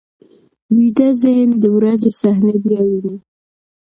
ویده 0.75 1.07
ذهن 1.23 1.49
د 1.61 1.65
ورځې 1.75 2.09
صحنې 2.21 2.55
بیا 2.63 2.81
ویني 2.89 3.17